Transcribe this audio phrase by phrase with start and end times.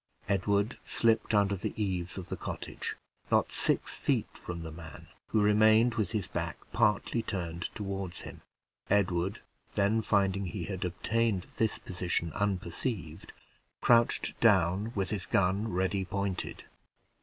[0.27, 2.95] Edward slipped under the eaves of the cottage,
[3.29, 8.41] not six feet from the man, who remained with his back partly turned to him.
[8.89, 9.41] Edward
[9.75, 13.31] then, finding he had obtained this position unperceived,
[13.81, 16.63] crouched down with his gun ready pointed.